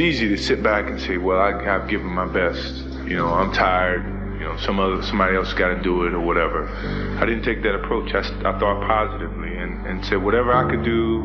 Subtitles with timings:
[0.00, 2.74] easy to sit back and say, well, I, have given my best.
[3.04, 4.04] You know, I'm tired.
[4.40, 6.68] You know, some other somebody else got to do it or whatever.
[7.20, 8.14] I didn't take that approach.
[8.14, 11.22] I, I thought positively and, and said, whatever I could do,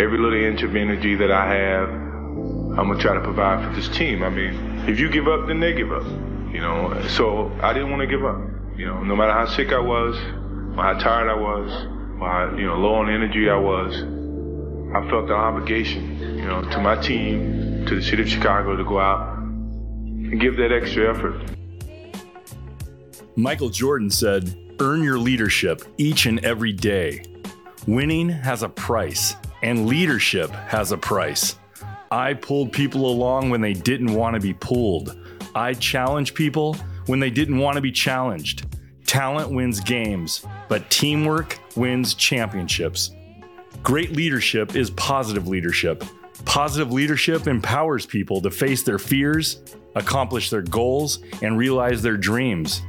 [0.00, 3.88] every little inch of energy that I have, I'm gonna try to provide for this
[3.88, 4.22] team.
[4.22, 6.04] I mean, if you give up, then they give up.
[6.52, 8.38] You know, so I didn't want to give up.
[8.76, 10.16] You know, no matter how sick I was,
[10.76, 11.70] or how tired I was,
[12.20, 13.94] or how you know low on energy I was,
[14.94, 18.84] I felt the obligation, you know, to my team, to the city of Chicago, to
[18.84, 21.34] go out and give that extra effort.
[23.36, 27.22] Michael Jordan said, "Earn your leadership each and every day.
[27.86, 31.56] Winning has a price, and leadership has a price."
[32.10, 35.16] I pulled people along when they didn't want to be pulled.
[35.54, 38.66] I challenged people when they didn't want to be challenged.
[39.04, 43.10] Talent wins games, but teamwork wins championships.
[43.82, 46.04] Great leadership is positive leadership.
[46.44, 49.62] Positive leadership empowers people to face their fears,
[49.94, 52.82] accomplish their goals, and realize their dreams.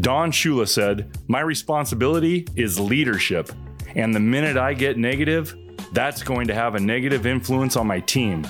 [0.00, 3.50] Don Shula said, My responsibility is leadership.
[3.94, 5.56] And the minute I get negative,
[5.92, 8.46] that's going to have a negative influence on my team.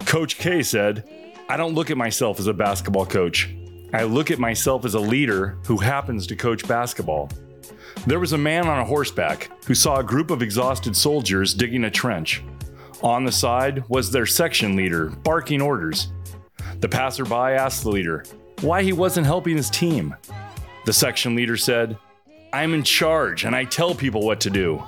[0.00, 1.08] Coach K said,
[1.48, 3.54] I don't look at myself as a basketball coach.
[3.92, 7.30] I look at myself as a leader who happens to coach basketball.
[8.06, 11.84] There was a man on a horseback who saw a group of exhausted soldiers digging
[11.84, 12.42] a trench.
[13.02, 16.08] On the side was their section leader, barking orders.
[16.80, 18.24] The passerby asked the leader
[18.60, 20.16] why he wasn't helping his team.
[20.84, 21.96] The section leader said,
[22.52, 24.82] I'm in charge and I tell people what to do.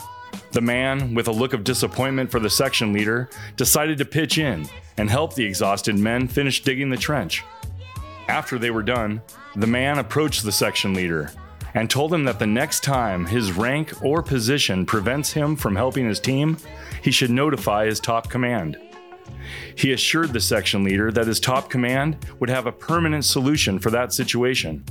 [0.51, 4.67] The man, with a look of disappointment for the section leader, decided to pitch in
[4.97, 7.45] and help the exhausted men finish digging the trench.
[8.27, 9.23] After they were done,
[9.55, 11.31] the man approached the section leader
[11.75, 16.07] and told him that the next time his rank or position prevents him from helping
[16.07, 16.57] his team,
[17.03, 18.77] he should notify his top command.
[19.75, 23.91] He assured the section leader that his top command would have a permanent solution for
[23.91, 24.85] that situation.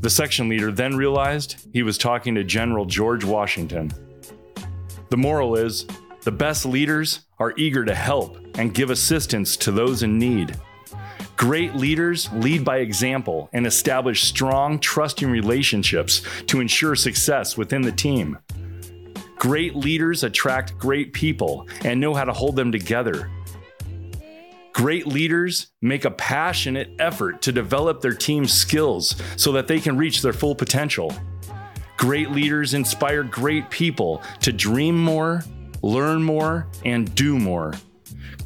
[0.00, 3.92] The section leader then realized he was talking to General George Washington.
[5.10, 5.86] The moral is
[6.22, 10.56] the best leaders are eager to help and give assistance to those in need.
[11.42, 17.90] Great leaders lead by example and establish strong, trusting relationships to ensure success within the
[17.90, 18.38] team.
[19.40, 23.28] Great leaders attract great people and know how to hold them together.
[24.72, 29.96] Great leaders make a passionate effort to develop their team's skills so that they can
[29.96, 31.12] reach their full potential.
[31.96, 35.42] Great leaders inspire great people to dream more,
[35.82, 37.74] learn more, and do more.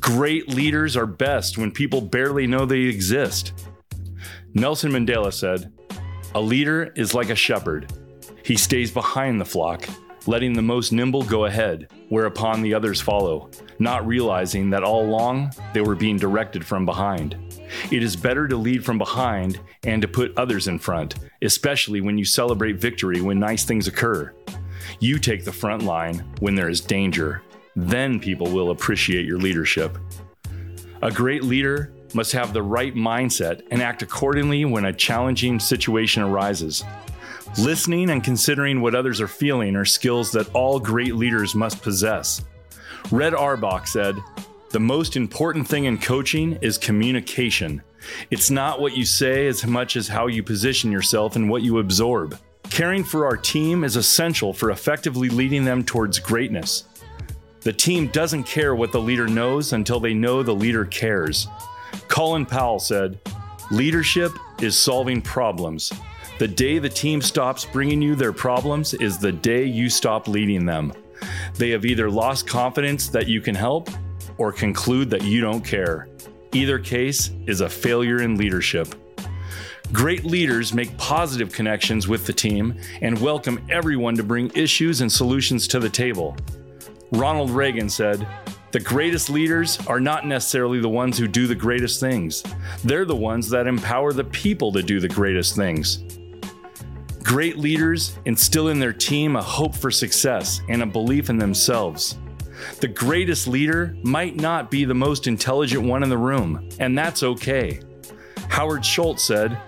[0.00, 3.53] Great leaders are best when people barely know they exist.
[4.54, 5.72] Nelson Mandela said,
[6.34, 7.92] A leader is like a shepherd.
[8.44, 9.88] He stays behind the flock,
[10.26, 15.50] letting the most nimble go ahead, whereupon the others follow, not realizing that all along
[15.75, 17.36] they were being directed from behind.
[17.91, 22.16] It is better to lead from behind and to put others in front, especially when
[22.16, 24.32] you celebrate victory when nice things occur.
[25.00, 27.42] You take the front line when there is danger.
[27.76, 29.97] Then people will appreciate your leadership.
[31.03, 36.22] A great leader must have the right mindset and act accordingly when a challenging situation
[36.22, 36.82] arises.
[37.59, 42.42] Listening and considering what others are feeling are skills that all great leaders must possess.
[43.10, 44.16] Red Auerbach said,
[44.70, 47.82] the most important thing in coaching is communication.
[48.31, 51.78] It's not what you say as much as how you position yourself and what you
[51.78, 52.38] absorb.
[52.69, 56.84] Caring for our team is essential for effectively leading them towards greatness.
[57.66, 61.49] The team doesn't care what the leader knows until they know the leader cares.
[62.06, 63.19] Colin Powell said,
[63.72, 65.93] Leadership is solving problems.
[66.38, 70.65] The day the team stops bringing you their problems is the day you stop leading
[70.65, 70.92] them.
[71.57, 73.91] They have either lost confidence that you can help
[74.39, 76.07] or conclude that you don't care.
[76.53, 78.95] Either case is a failure in leadership.
[79.92, 85.10] Great leaders make positive connections with the team and welcome everyone to bring issues and
[85.10, 86.36] solutions to the table.
[87.12, 88.26] Ronald Reagan said,
[88.72, 92.42] The greatest leaders are not necessarily the ones who do the greatest things,
[92.84, 96.03] they're the ones that empower the people to do the greatest things.
[97.22, 102.16] Great leaders instill in their team a hope for success and a belief in themselves.
[102.80, 107.22] The greatest leader might not be the most intelligent one in the room, and that's
[107.22, 107.80] okay.
[108.48, 109.59] Howard Schultz said,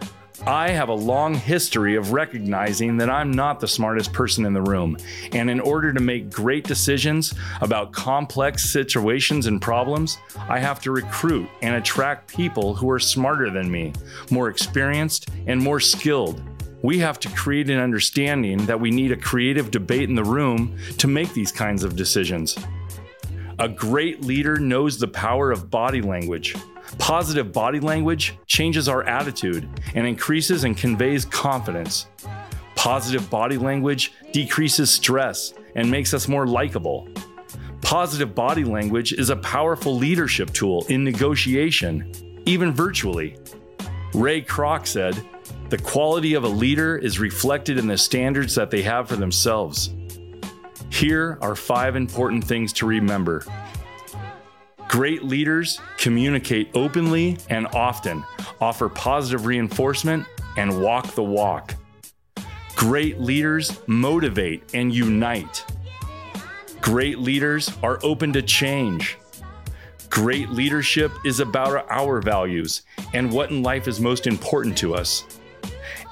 [0.46, 4.62] I have a long history of recognizing that I'm not the smartest person in the
[4.62, 4.96] room,
[5.32, 10.16] and in order to make great decisions about complex situations and problems,
[10.48, 13.92] I have to recruit and attract people who are smarter than me,
[14.30, 16.40] more experienced, and more skilled.
[16.82, 20.78] We have to create an understanding that we need a creative debate in the room
[20.98, 22.56] to make these kinds of decisions.
[23.58, 26.54] A great leader knows the power of body language.
[26.96, 32.06] Positive body language changes our attitude and increases and conveys confidence.
[32.74, 37.08] Positive body language decreases stress and makes us more likable.
[37.82, 42.12] Positive body language is a powerful leadership tool in negotiation,
[42.46, 43.36] even virtually.
[44.14, 45.22] Ray Kroc said,
[45.68, 49.94] The quality of a leader is reflected in the standards that they have for themselves.
[50.90, 53.44] Here are five important things to remember.
[54.88, 58.24] Great leaders communicate openly and often,
[58.58, 60.26] offer positive reinforcement,
[60.56, 61.74] and walk the walk.
[62.74, 65.64] Great leaders motivate and unite.
[66.80, 69.18] Great leaders are open to change.
[70.08, 72.82] Great leadership is about our values
[73.12, 75.24] and what in life is most important to us.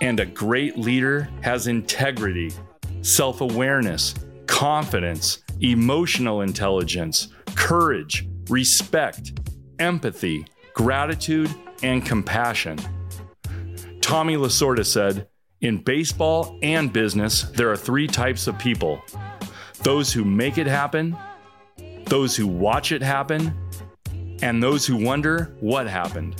[0.03, 2.53] And a great leader has integrity,
[3.01, 4.15] self awareness,
[4.47, 9.41] confidence, emotional intelligence, courage, respect,
[9.79, 12.79] empathy, gratitude, and compassion.
[14.01, 15.29] Tommy Lasorda said,
[15.61, 19.03] In baseball and business, there are three types of people
[19.83, 21.17] those who make it happen,
[22.07, 23.55] those who watch it happen,
[24.43, 26.37] and those who wonder what happened.